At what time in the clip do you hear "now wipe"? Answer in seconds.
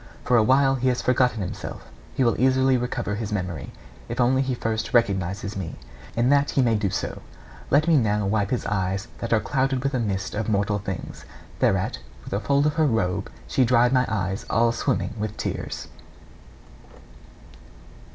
7.97-8.49